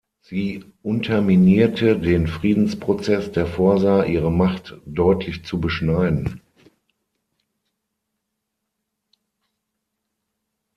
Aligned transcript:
Sie 0.21 0.65
unterminierte 0.81 1.95
den 1.99 2.25
Friedensprozess, 2.25 3.31
der 3.31 3.45
vorsah, 3.45 4.03
ihre 4.03 4.31
Macht 4.31 4.81
deutlich 4.87 5.45
zu 5.45 5.59
beschneiden. 5.61 6.41